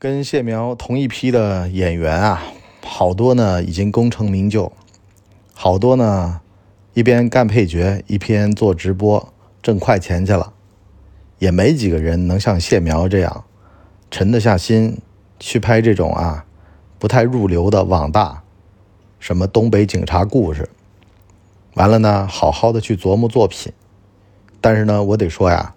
[0.00, 2.42] 跟谢苗同一批的演员啊，
[2.82, 4.72] 好多呢已经功成名就，
[5.52, 6.40] 好多呢
[6.94, 9.30] 一边干配角，一边做直播
[9.62, 10.54] 挣快钱去了，
[11.38, 13.44] 也没几个人能像谢苗这样
[14.10, 14.96] 沉得下心
[15.38, 16.46] 去拍这种啊
[16.98, 18.42] 不太入流的网大，
[19.18, 20.70] 什么东北警察故事，
[21.74, 23.70] 完了呢好好的去琢磨作品，
[24.62, 25.74] 但是呢我得说呀，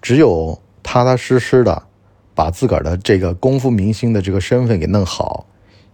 [0.00, 1.89] 只有踏踏实实的。
[2.34, 5.46] 把自个儿的这个功夫明星的这个身份给弄好，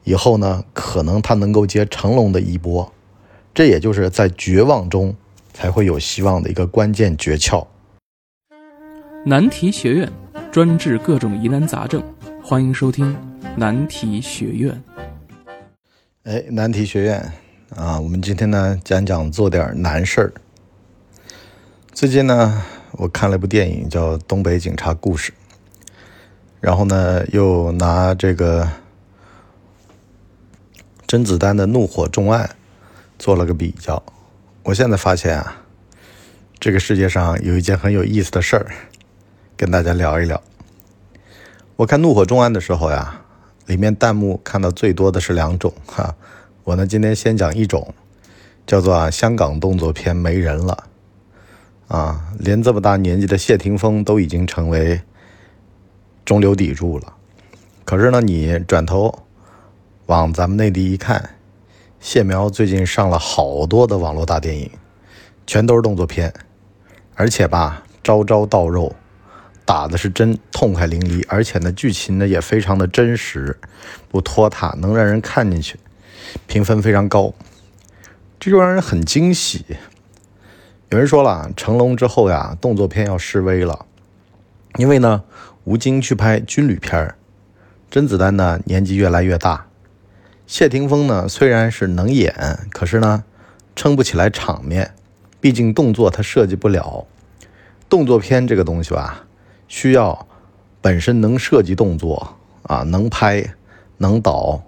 [0.04, 2.92] 以后呢，可能他能够接成龙的衣钵，
[3.54, 5.14] 这也就是在绝望中
[5.52, 7.66] 才会有希望的一个关键诀窍。
[9.24, 10.12] 难题学院
[10.52, 12.02] 专治各种疑难杂症，
[12.42, 13.16] 欢迎收听
[13.56, 14.82] 难题学院。
[16.22, 17.32] 哎，难题学院
[17.74, 20.32] 啊，我们今天呢讲讲做点难事儿。
[21.92, 22.62] 最近呢，
[22.92, 25.32] 我看了一部电影叫《东北警察故事》。
[26.66, 28.68] 然后呢，又拿这个
[31.06, 32.44] 甄子丹的《怒火重案》
[33.20, 34.02] 做了个比较。
[34.64, 35.58] 我现在发现啊，
[36.58, 38.66] 这个世界上有一件很有意思的事儿，
[39.56, 40.42] 跟大家聊一聊。
[41.76, 43.20] 我看《怒火重案》的时候呀，
[43.66, 46.16] 里面弹幕看到最多的是两种哈。
[46.64, 47.94] 我呢，今天先讲一种，
[48.66, 50.88] 叫做啊，香港动作片没人了
[51.86, 55.00] 啊，连这么大年纪的谢霆锋都已经成为。
[56.26, 57.14] 中流砥柱了，
[57.84, 59.16] 可是呢，你转头
[60.06, 61.36] 往咱们内地一看，
[62.00, 64.68] 谢苗最近上了好多的网络大电影，
[65.46, 66.34] 全都是动作片，
[67.14, 68.92] 而且吧，招招到肉，
[69.64, 73.56] 打的是真痛快淋漓，而且呢，剧情呢也非常的真实，
[74.08, 75.78] 不拖沓，能让人看进去，
[76.48, 77.32] 评分非常高，
[78.40, 79.64] 这就让人很惊喜。
[80.88, 83.86] 有人说了，成龙之后呀，动作片要示威了，
[84.76, 85.22] 因为呢。
[85.66, 87.16] 吴京去拍军旅片儿，
[87.90, 89.66] 甄子丹呢年纪越来越大，
[90.46, 92.32] 谢霆锋呢虽然是能演，
[92.70, 93.24] 可是呢
[93.74, 94.94] 撑不起来场面，
[95.40, 97.04] 毕竟动作他设计不了。
[97.88, 99.24] 动作片这个东西吧，
[99.66, 100.28] 需要
[100.80, 103.44] 本身能设计动作啊，能拍
[103.96, 104.62] 能导，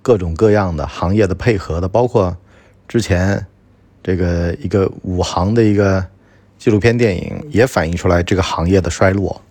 [0.00, 2.34] 各种各样的行业的配合的，包括
[2.88, 3.46] 之前
[4.02, 6.02] 这个一个武行的一个
[6.58, 9.42] 纪录片电影，也反映出来这个行业的衰落。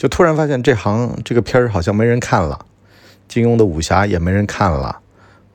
[0.00, 2.64] 就突然发现这行这个片儿好像没人看了，
[3.28, 4.98] 金庸的武侠也没人看了，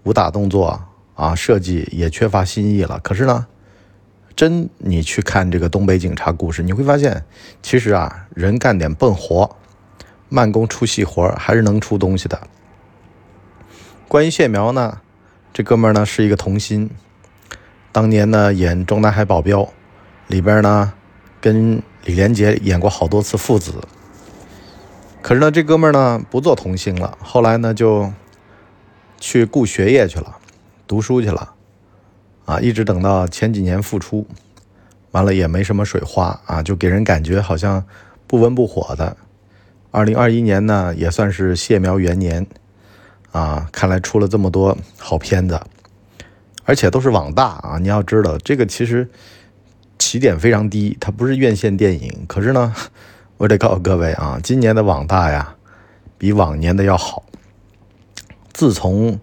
[0.04, 0.84] 武打动作
[1.16, 3.00] 啊设计也缺乏新意了。
[3.00, 3.48] 可是呢，
[4.36, 7.26] 真你去看这个东北警察故事，你会发现，
[7.64, 9.56] 其实啊人干点笨活，
[10.30, 12.40] 慢工出细活还是能出东西的。
[14.08, 15.00] 关于谢苗呢，
[15.52, 16.92] 这哥们儿呢是一个童星，
[17.92, 19.62] 当年呢演《中南海保镖》
[20.28, 20.94] 里边呢
[21.42, 23.74] 跟李连杰演过好多次父子。
[25.25, 28.13] 可是呢，这哥们儿呢不做童星了，后来呢就
[29.19, 30.38] 去顾学业去了，
[30.86, 31.56] 读书去了，
[32.46, 34.28] 啊，一直等到前几年复出，
[35.09, 37.84] 完了也没什么水花啊，就给人感觉好像
[38.28, 39.18] 不温不火的。
[39.90, 42.46] 二零二一年呢也算是谢苗元年，
[43.31, 45.59] 啊，看来出了这么多好片子，
[46.66, 47.80] 而且都是网大啊。
[47.81, 49.09] 你要知道，这个其实
[49.97, 52.75] 起点非常低，它不是院线电影，可是呢。
[53.38, 55.56] 我得告诉各位啊，今年的网大呀，
[56.18, 57.25] 比往年的要好。
[58.53, 59.19] 自从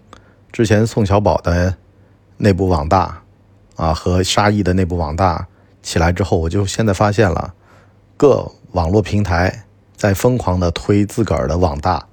[0.51, 1.75] 之前宋小宝的
[2.37, 3.23] 那部网大
[3.75, 5.47] 啊和沙溢的那部网大
[5.81, 7.55] 起来之后，我就现在发现了
[8.15, 9.65] 各网络平台
[9.95, 12.05] 在疯狂的推自个儿的网大，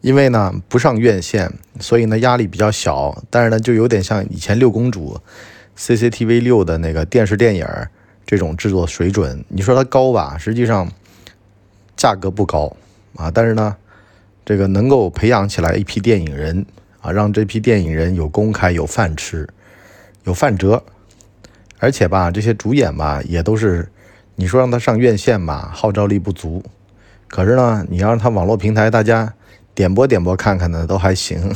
[0.00, 5.20] 因为呢不上院线，所以呢压力比较小，但是呢就有点像以前六公主
[5.76, 7.64] CCTV 六的那个电视电影
[8.26, 9.44] 这种制作水准。
[9.46, 10.90] 你说它高吧，实际上。
[11.98, 12.74] 价格不高
[13.16, 13.76] 啊，但是呢，
[14.44, 16.64] 这个能够培养起来一批电影人
[17.00, 19.46] 啊，让这批电影人有公开、有饭吃、
[20.22, 20.80] 有饭辙，
[21.80, 23.90] 而且吧，这些主演吧也都是，
[24.36, 26.62] 你说让他上院线吧，号召力不足，
[27.26, 29.34] 可是呢，你要让他网络平台大家
[29.74, 31.52] 点播点播看看呢，都还行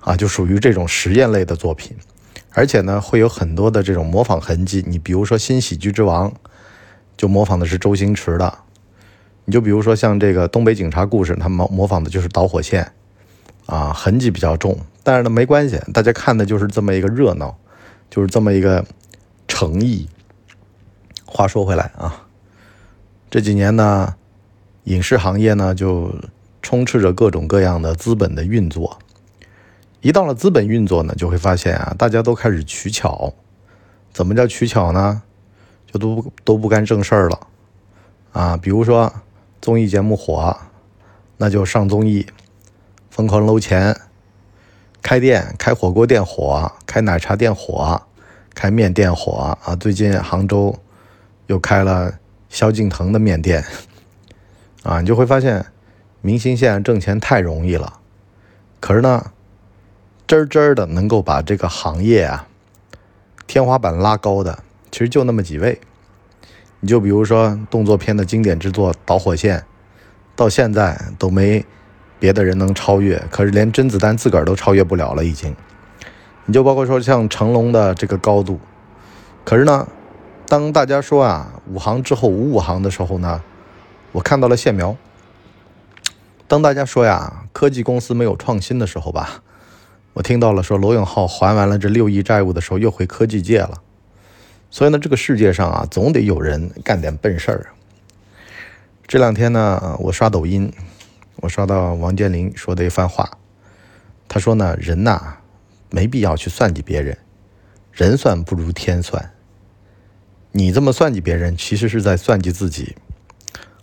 [0.00, 1.96] 啊，就属于这种实验类的作品，
[2.52, 4.84] 而且呢，会有很多的这种模仿痕迹。
[4.86, 6.30] 你比如说《新喜剧之王》，
[7.16, 8.58] 就模仿的是周星驰的。
[9.48, 12.92] 你就比如说像这个东北警察故事，他模模仿的就是导火线，
[13.64, 17.56] 啊，痕迹比较重，但是呢没关系，大家看的就是这么一个热闹，
[18.10, 18.84] 就是这么一个
[19.46, 20.06] 诚意。
[21.24, 22.26] 话说回来啊，
[23.30, 24.16] 这几年呢，
[24.84, 26.14] 影视行业呢就
[26.60, 28.98] 充斥着各种各样的资本的运作，
[30.02, 33.32] 一到了资本运作呢，就会发现啊，大家都开始取巧，
[34.12, 35.22] 怎么叫取巧呢？
[35.90, 37.40] 就都都不干正事儿了，
[38.32, 39.10] 啊，比如说。
[39.68, 40.56] 综艺节目火，
[41.36, 42.26] 那就上综艺，
[43.10, 43.94] 疯狂搂钱，
[45.02, 48.00] 开店，开火锅店火，开奶茶店火，
[48.54, 49.76] 开面店火啊！
[49.76, 50.74] 最近杭州
[51.48, 52.14] 又开了
[52.48, 53.62] 萧敬腾的面店，
[54.84, 55.66] 啊，你就会发现，
[56.22, 58.00] 明星现在挣钱太容易了，
[58.80, 59.32] 可是呢，
[60.26, 62.48] 真真的能够把这个行业啊
[63.46, 64.60] 天花板拉高的，
[64.90, 65.78] 其实就那么几位。
[66.80, 69.58] 你就比如说动作片的经典之作《导火线》。
[70.36, 71.64] 到现在都没
[72.20, 75.56] 别的人能超越，可是连甄子丹自个儿都超越不了了，已经。
[76.46, 78.60] 你就包括说像成龙的这个高度，
[79.44, 79.88] 可是呢，
[80.46, 83.42] 当大家说啊五行之后无五行的时候呢，
[84.12, 84.96] 我看到了线描。
[86.46, 89.42] 当大家说呀科技公司没有创新的时候吧，
[90.12, 93.82] 我听到了说罗永浩还完了这六亿债务的时候又回科技界了。
[94.70, 97.66] 所以呢，这个世界上啊，总得有人干点笨事儿。
[99.06, 100.72] 这两天呢，我刷抖音，
[101.36, 103.38] 我刷到王健林说的一番话。
[104.28, 105.38] 他说呢，人呐，
[105.90, 107.16] 没必要去算计别人，
[107.92, 109.30] 人算不如天算。
[110.52, 112.94] 你这么算计别人，其实是在算计自己。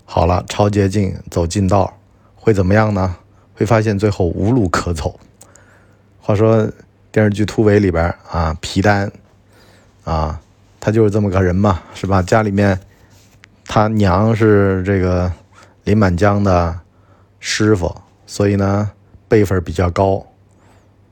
[0.06, 1.98] 好了，超捷径，走近道，
[2.36, 3.18] 会怎么样呢？
[3.56, 5.20] 会发现最后无路可走。
[6.20, 6.70] 话说
[7.12, 9.12] 电视剧《突围》里边啊，皮丹
[10.04, 10.40] 啊，
[10.86, 12.22] 他就是这么个人嘛，是吧？
[12.22, 12.80] 家里面。
[13.68, 15.34] 他娘是这个
[15.84, 16.80] 林满江的
[17.40, 17.92] 师傅，
[18.28, 18.92] 所以呢
[19.28, 20.24] 辈分比较高，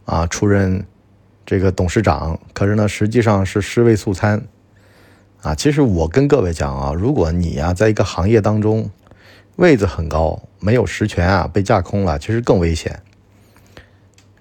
[0.06, 0.86] 啊，出任
[1.44, 2.40] 这个董事长。
[2.54, 4.44] 可是呢，实际上是尸位素餐，
[5.42, 8.88] 啊，其实我跟各位讲啊，如果你呀在一个行业当中
[9.56, 13.02] 位子很高，没有实权啊，被架空了，其实更危险。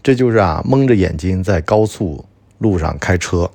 [0.03, 2.27] 这就是啊蒙着眼睛在高速
[2.59, 3.51] 路上开车，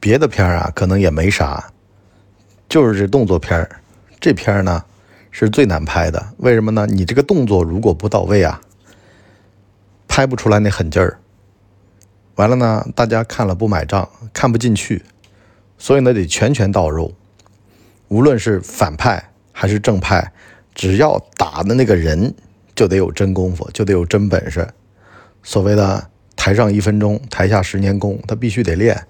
[0.00, 1.70] 别的片儿啊可能也没啥。
[2.68, 3.68] 就是这动作片儿，
[4.20, 4.84] 这片儿呢
[5.30, 6.34] 是最难拍的。
[6.38, 6.86] 为什么呢？
[6.86, 8.60] 你这个动作如果不到位啊，
[10.08, 11.18] 拍不出来那狠劲儿。
[12.36, 15.02] 完了呢，大家看了不买账，看不进去。
[15.78, 17.12] 所以呢，得拳拳到肉。
[18.08, 20.32] 无论是反派还是正派，
[20.74, 22.32] 只要打的那个人，
[22.74, 24.66] 就得有真功夫，就得有真本事。
[25.42, 29.06] 所谓的台上一分钟，台下十年功，他必须得练。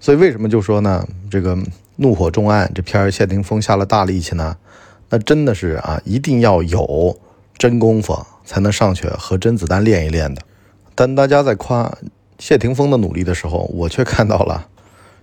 [0.00, 1.06] 所以为什么就说呢？
[1.30, 1.56] 这个。
[2.00, 4.56] 怒火重案这片，谢霆锋下了大力气呢，
[5.10, 7.18] 那真的是啊，一定要有
[7.56, 10.40] 真功夫才能上去和甄子丹练一练的。
[10.94, 11.92] 但大家在夸
[12.38, 14.68] 谢霆锋的努力的时候，我却看到了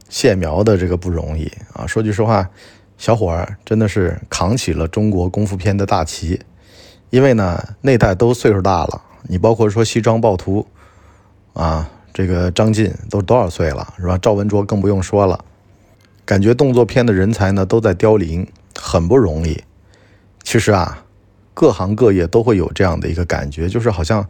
[0.09, 1.87] 谢苗的这个不容易啊。
[1.87, 2.49] 说句实话，
[2.97, 6.41] 小伙儿真的是扛起了中国功夫片的大旗，
[7.09, 10.67] 因为呢那代都岁数大了，你包括说西装暴徒
[11.53, 14.17] 啊，这个张晋都多少岁了是吧？
[14.17, 15.43] 赵文卓更不用说了。
[16.23, 19.61] 感觉动作片的人才呢都在凋零，很不容易。
[20.41, 21.03] 其实啊，
[21.53, 24.29] 各行各业都会有这样的一个感觉，就是好像，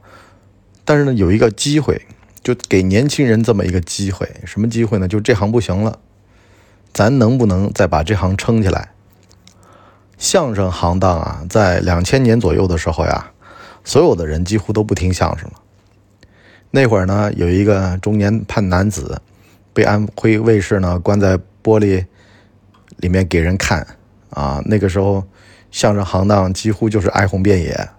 [0.84, 2.02] 但是呢有一个机会，
[2.42, 4.28] 就给年轻人这么一个机会。
[4.46, 5.08] 什么机会呢？
[5.08, 6.00] 就这行不行了，
[6.92, 8.94] 咱能不能再把这行撑起来？
[10.18, 13.32] 相声行当啊，在两千年左右的时候呀，
[13.84, 15.62] 所有的人几乎都不听相声了。
[16.76, 19.22] 那会儿呢，有一个中年胖男子，
[19.74, 21.40] 被安徽卫视呢关在。
[21.66, 22.06] 玻璃
[22.98, 23.88] 里面给人看
[24.30, 25.24] 啊，那个时候
[25.72, 27.90] 相声行当几乎就是哀鸿遍野。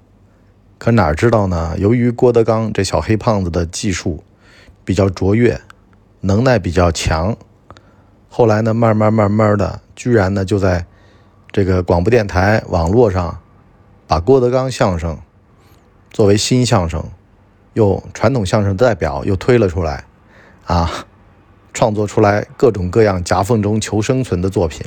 [0.78, 1.74] 可哪知道呢？
[1.78, 4.22] 由于郭德纲这小黑胖子的技术
[4.84, 5.60] 比较卓越，
[6.20, 7.36] 能耐比较强，
[8.28, 10.86] 后来呢，慢慢慢慢的，居然呢就在
[11.50, 13.40] 这个广播电台、网络上，
[14.06, 15.18] 把郭德纲相声
[16.12, 17.04] 作为新相声，
[17.76, 20.04] 又传统相声的代表又推了出来，
[20.64, 20.90] 啊。
[21.76, 24.80] 创作出来各种各样夹缝中求生存的作品，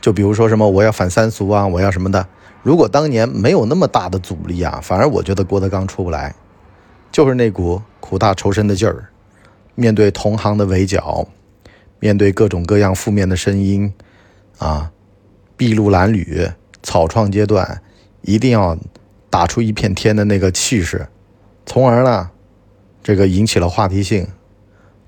[0.00, 2.26] 就比如说什么我要反三俗啊，我要什么的。
[2.64, 6.34] 如果当年没有那么大的阻力啊，反而我觉得郭德纲出不来，
[7.12, 9.10] 就是那股苦大仇深的劲儿。
[9.76, 11.28] 面对同行的围剿，
[12.00, 13.94] 面对各种各样负面的声音，
[14.58, 14.90] 啊，
[15.56, 16.50] 筚路蓝缕，
[16.82, 17.80] 草创阶段，
[18.22, 18.76] 一定要
[19.32, 21.08] 打出一片天的那个气势，
[21.64, 22.30] 从而呢，
[23.02, 24.28] 这个引起了话题性。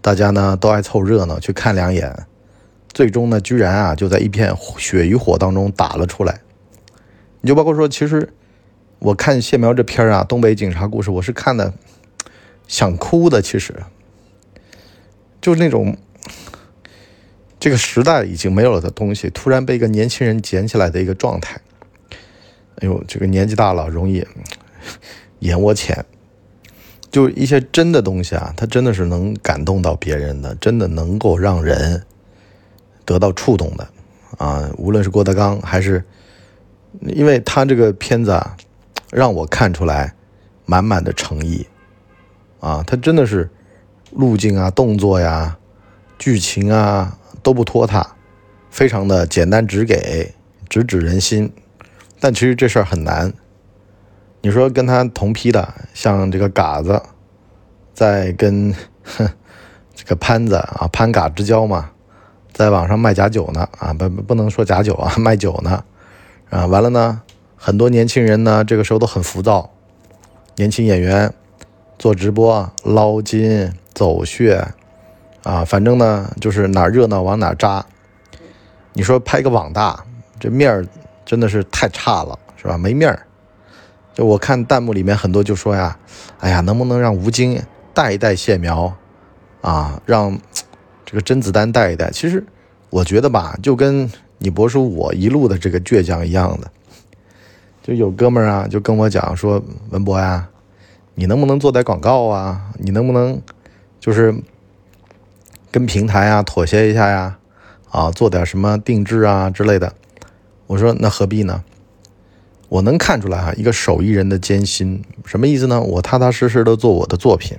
[0.00, 2.26] 大家呢都爱凑热闹去看两眼，
[2.88, 6.40] 最终呢居然啊就在一片血与火当中打了出来。
[7.42, 8.32] 你就包括说，其实
[8.98, 11.74] 我看谢苗这片啊，《东北警察故事》，我是看的
[12.66, 13.42] 想哭的。
[13.42, 13.74] 其实
[15.42, 15.98] 就是那种
[17.60, 21.60] 这个时代已经没有了的东西，突然被一个年轻人捡起来的一个状态。
[22.80, 24.26] 哎呦，这个年纪大了容易
[25.40, 26.04] 眼窝浅。
[27.10, 32.02] 就一些真的东西啊，它真的是能感动到别人的，真的能够让人
[33.04, 33.88] 得到触动的
[34.36, 34.68] 啊。
[34.76, 36.02] 无论是郭德纲还是
[37.02, 38.56] 因为他这个片子啊，
[39.12, 40.12] 让我看出来
[40.66, 41.64] 满满的诚意
[42.58, 43.48] 啊，他真的是
[44.10, 45.56] 路径啊、动作呀、
[46.18, 48.16] 剧情啊都不拖沓，
[48.70, 50.34] 非常的简单直给，
[50.68, 51.52] 直指人心。
[52.24, 53.30] 但其实这事儿很难。
[54.40, 57.02] 你说跟他同批的，像这个嘎子，
[57.92, 58.74] 在跟
[59.94, 61.90] 这个潘子啊，潘嘎之交嘛，
[62.50, 65.84] 在网上卖假酒呢啊，不不能说假酒啊，卖酒呢
[66.48, 66.64] 啊。
[66.64, 67.20] 完了呢，
[67.56, 69.70] 很多年轻人呢，这个时候都很浮躁。
[70.56, 71.30] 年轻演员
[71.98, 74.66] 做直播捞金走穴
[75.42, 77.84] 啊，反正呢就是哪热闹往哪扎。
[78.94, 80.06] 你说拍个网大，
[80.40, 80.86] 这面儿。
[81.24, 82.76] 真的是太差了，是吧？
[82.76, 83.26] 没面儿。
[84.12, 85.98] 就我看弹幕里面很多就说呀
[86.38, 87.60] ：“哎呀，能不能让吴京
[87.92, 88.94] 带一带谢苗
[89.60, 90.00] 啊？
[90.06, 90.38] 让
[91.04, 92.46] 这个甄子丹带一带？”其实
[92.90, 96.70] 我觉得吧，就跟你博叔我一路的这个倔强一样的。
[97.82, 100.48] 就有哥们儿啊，就跟我讲说：“文博呀，
[101.14, 102.70] 你能不能做点广告啊？
[102.78, 103.42] 你能不能
[103.98, 104.32] 就是
[105.72, 107.36] 跟平台啊妥协一下呀？
[107.90, 109.92] 啊，做点什么定制啊之类的。”
[110.66, 111.62] 我说那何必呢？
[112.70, 115.80] 我能看出来哈，一个手艺人的艰辛，什么意思呢？
[115.80, 117.56] 我踏踏实实的做我的作品，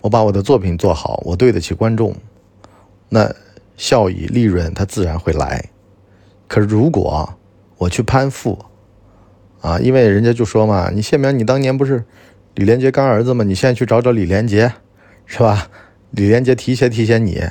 [0.00, 2.14] 我把我的作品做好，我对得起观众，
[3.08, 3.34] 那
[3.76, 5.68] 效益、利润它自然会来。
[6.46, 7.28] 可是如果
[7.76, 8.58] 我去攀附，
[9.60, 12.04] 啊，因为人家就说嘛，你谢苗，你当年不是
[12.54, 13.44] 李连杰干儿子吗？
[13.44, 14.72] 你现在去找找李连杰，
[15.26, 15.68] 是吧？
[16.12, 17.42] 李连杰提携提携你，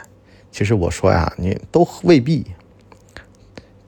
[0.50, 2.46] 其实我说呀，你都未必。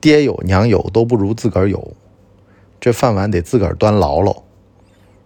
[0.00, 1.94] 爹有娘有都不如自个儿有，
[2.80, 4.44] 这饭碗得自个儿端牢喽，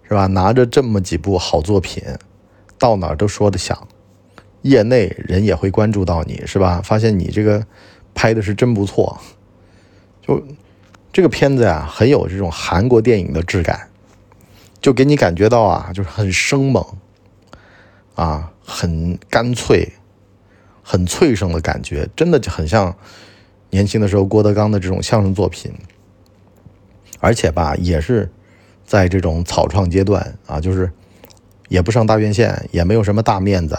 [0.02, 0.26] 是吧？
[0.26, 2.02] 拿着这么几部好作品，
[2.78, 3.86] 到哪儿都说得响，
[4.62, 6.80] 业内人也会关注到你，是吧？
[6.82, 7.64] 发现你这个
[8.14, 9.16] 拍的是真不错，
[10.20, 10.42] 就
[11.12, 13.88] 这个片子呀，很有这种韩国电影的质感，
[14.80, 16.84] 就给你感觉到啊，就是很生猛，
[18.16, 19.88] 啊，很干脆，
[20.82, 22.96] 很脆生的感觉，真的就很像。
[23.74, 25.72] 年轻的时候，郭德纲的这种相声作品，
[27.18, 28.30] 而且吧，也是
[28.84, 30.88] 在这种草创阶段啊，就是
[31.68, 33.76] 也不上大院线，也没有什么大面子，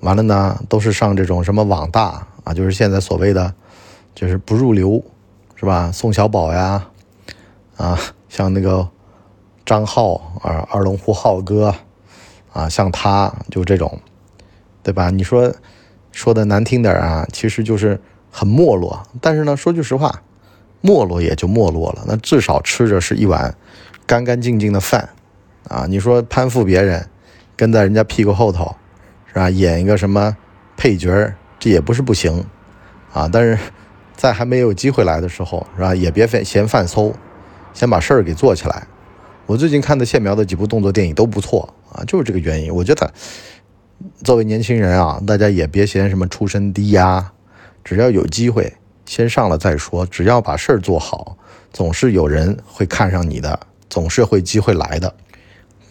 [0.00, 3.54] 完了呢，都是上这种什么网大啊，就是现在所谓的
[4.12, 5.00] 就是不入流，
[5.54, 5.92] 是吧？
[5.92, 6.88] 宋小宝呀，
[7.76, 7.96] 啊，
[8.28, 8.88] 像那个
[9.64, 11.72] 张浩啊，二龙湖浩哥
[12.52, 14.00] 啊，像他就这种，
[14.82, 15.10] 对吧？
[15.10, 15.54] 你说
[16.10, 18.00] 说的难听点啊，其实就是。
[18.38, 20.20] 很没落，但是呢，说句实话，
[20.82, 22.04] 没落也就没落了。
[22.06, 23.56] 那至少吃着是一碗
[24.06, 25.08] 干干净净的饭
[25.68, 25.86] 啊！
[25.88, 27.08] 你说攀附别人，
[27.56, 28.76] 跟在人家屁股后头，
[29.26, 29.48] 是吧？
[29.48, 30.36] 演一个什么
[30.76, 32.44] 配角，这也不是不行
[33.14, 33.26] 啊。
[33.32, 33.58] 但是
[34.14, 35.94] 在还没有机会来的时候，是吧？
[35.94, 37.14] 也别嫌嫌犯馊，
[37.72, 38.86] 先把事儿给做起来。
[39.46, 42.74] 我最近看的谢苗的几部动作电影都不错啊，就是这个原因。
[42.74, 43.10] 我觉得
[44.22, 47.32] 作为年轻人啊，大家也别嫌什么出身低呀。
[47.86, 48.72] 只要有机会，
[49.04, 50.04] 先上了再说。
[50.04, 51.36] 只要把事儿做好，
[51.72, 55.14] 总是有人会看上你的，总是会机会来的。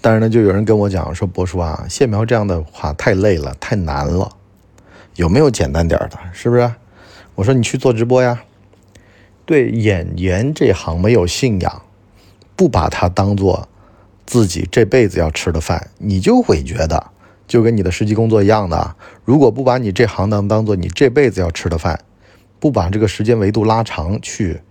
[0.02, 4.30] 但是呢，就有人跟我讲说：“博叔啊，谢苗这样的话太累了，太难了，
[5.16, 6.20] 有没有简单点的？
[6.34, 6.70] 是不是？”
[7.34, 8.44] 我说：“你去做直播呀。”
[9.46, 11.82] 对演员这行没有信仰，
[12.58, 13.70] 不把它当做
[14.25, 17.12] 自己这辈子要吃的饭，你就会觉得。
[17.48, 22.00] 就跟你的实际工作一样的，如果不把你这行当当做你这辈子要吃的饭，
[22.60, 24.62] 不把这个时间维度拉长，去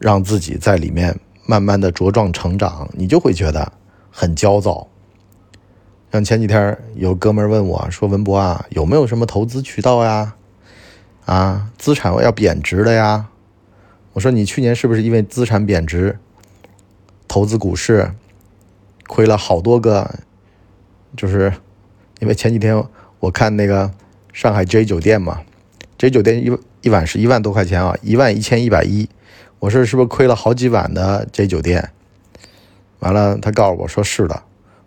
[0.00, 3.72] 让自己在里面慢慢的茁壮成长，你就会觉得
[4.10, 4.88] 很焦躁。
[6.10, 10.34] 像前几天有哥们问我说：“文博啊，有没有什么投资渠道呀？
[11.24, 13.28] 啊，资产要贬值的呀？”
[14.12, 16.18] 我说：“你去年是不是因为资产贬值，
[17.28, 18.12] 投资股市
[19.06, 20.18] 亏了好多个？
[21.16, 21.52] 就是。”
[22.22, 22.80] 因为前几天
[23.18, 23.90] 我看那个
[24.32, 25.40] 上海 J 酒店嘛
[25.98, 29.08] ，J 酒店一一晚是一万多块钱啊，一万一千一百一，
[29.58, 31.90] 我说是不是亏了好几晚的 J 酒店？
[33.00, 34.40] 完了，他告诉我说是的，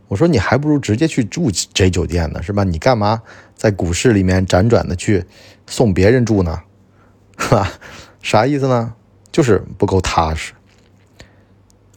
[0.07, 2.63] 我说你还不如直接去住 J 酒店呢，是吧？
[2.63, 3.21] 你干嘛
[3.53, 5.25] 在股市里面辗转的去
[5.67, 6.61] 送别人住呢？
[7.37, 7.69] 是吧？
[8.21, 8.93] 啥意思呢？
[9.29, 10.53] 就是不够踏实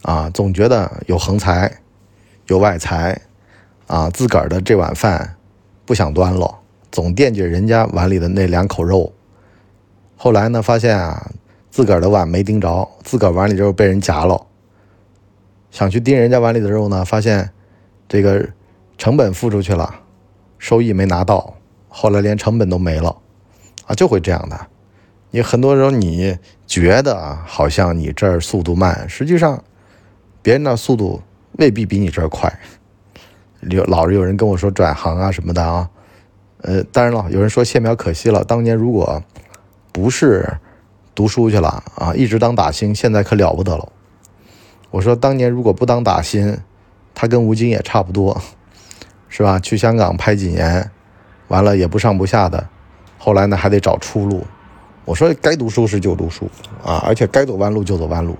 [0.01, 1.79] 啊，总觉得有横财，
[2.47, 3.21] 有外财。
[3.89, 5.35] 啊，自个儿的这碗饭
[5.83, 6.59] 不想端了，
[6.91, 9.11] 总惦记人家碗里的那两口肉。
[10.15, 11.31] 后来呢，发现啊，
[11.71, 14.45] 自个儿的碗没盯着，自个儿碗里肉被人夹了。
[15.71, 17.49] 想去盯人家碗里的肉呢，发现
[18.07, 18.47] 这个
[18.95, 20.01] 成本付出去了，
[20.59, 21.55] 收益没拿到，
[21.87, 23.17] 后来连成本都没了。
[23.87, 24.67] 啊，就会这样的。
[25.31, 29.63] 你很多时候你觉得啊，好像你这儿速度慢，实际上
[30.43, 32.53] 别人那速度未必比你这儿快。
[33.61, 35.89] 有老是有人跟我说转行啊什么的啊，
[36.61, 39.21] 呃，当然了，有人说谢苗可惜了，当年如果
[39.91, 40.47] 不是
[41.13, 43.91] 读书去了啊，一直当打星，现在可了不得了。
[44.91, 46.57] 我说当年如果不当打星，
[47.13, 48.41] 他跟吴京也差不多，
[49.27, 49.59] 是吧？
[49.59, 50.89] 去香港拍几年，
[51.49, 52.69] 完了也不上不下的，
[53.17, 54.45] 后来呢还得找出路。
[55.05, 56.49] 我说该读书时就读书
[56.83, 58.37] 啊，而且该走弯路就走弯路，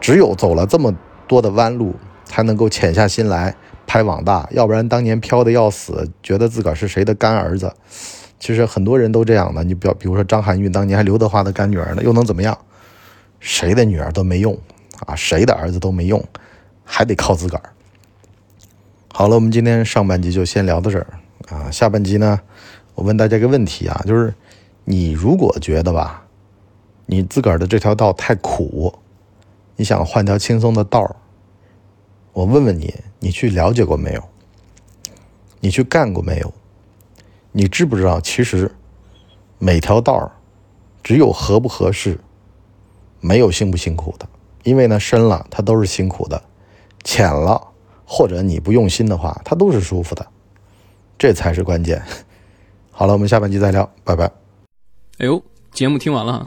[0.00, 0.94] 只有走了这么
[1.26, 3.54] 多的弯路，才能够潜下心来
[3.90, 7.74] 拍网大，要不然当年飘的要死，觉得自个儿是谁的干儿子。
[8.38, 12.56] 其实很多人都这样的，你比比如说张含韵当年还刘德华的干女儿呢，又能怎么样？
[13.40, 14.56] 谁的女儿都没用
[15.06, 16.24] 啊，谁的儿子都没用，
[16.84, 17.72] 还得靠自个儿。
[19.12, 21.06] 好了，我们今天上半集就先聊到这儿
[21.48, 22.38] 啊，下半集呢，
[22.94, 24.32] 我问大家一个问题啊，就是
[24.84, 26.24] 你如果觉得吧，
[27.06, 28.94] 你自个儿的这条道太苦，
[29.74, 31.16] 你想换条轻松的道儿，
[32.32, 34.22] 我问问你，你去了解过没有？
[35.60, 36.52] 你去干过没有？
[37.52, 38.74] 你知不知道，其实
[39.58, 40.32] 每条道儿
[41.02, 42.18] 只有合不合适，
[43.20, 44.28] 没有辛不辛苦的。
[44.62, 46.42] 因为呢，深了它都是辛苦的，
[47.04, 47.60] 浅了
[48.04, 50.26] 或者你不用心的话，它都是舒服的，
[51.18, 52.02] 这才是关键。
[52.90, 54.30] 好了，我们下半集再聊，拜拜。
[55.18, 56.46] 哎呦，节目听完了，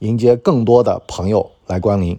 [0.00, 2.18] 迎接更多的朋友来光临。